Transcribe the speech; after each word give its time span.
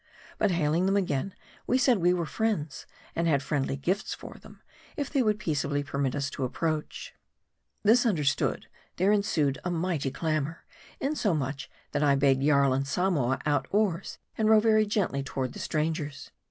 But 0.39 0.49
hailing 0.49 0.87
them 0.87 0.97
again, 0.97 1.35
we 1.67 1.77
said 1.77 1.99
we 1.99 2.11
were 2.11 2.25
friends, 2.25 2.87
and 3.15 3.27
had 3.27 3.43
friendly 3.43 3.77
gifts 3.77 4.15
for 4.15 4.39
them, 4.39 4.63
if 4.97 5.11
they 5.11 5.21
would 5.21 5.37
peaceably 5.37 5.83
permit 5.83 6.15
us 6.15 6.31
to 6.31 6.43
approach. 6.43 7.13
This 7.83 8.03
understood, 8.03 8.65
there 8.95 9.11
ensued 9.11 9.59
a 9.63 9.69
mighty 9.69 10.09
clamor; 10.09 10.65
insomuch, 10.99 11.69
that 11.91 12.01
I 12.01 12.15
bade 12.15 12.41
Jarl 12.41 12.73
and 12.73 12.87
Samoa 12.87 13.41
out 13.45 13.67
oars, 13.69 14.17
and 14.39 14.49
row 14.49 14.59
very 14.59 14.87
gently 14.87 15.21
toward 15.21 15.53
the 15.53 15.59
strangers. 15.59 16.31